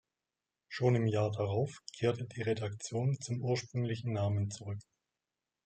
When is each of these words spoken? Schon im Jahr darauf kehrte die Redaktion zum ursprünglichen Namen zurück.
Schon 0.67 0.95
im 0.95 1.05
Jahr 1.05 1.29
darauf 1.29 1.77
kehrte 1.95 2.25
die 2.25 2.41
Redaktion 2.41 3.19
zum 3.21 3.39
ursprünglichen 3.39 4.13
Namen 4.13 4.49
zurück. 4.49 4.79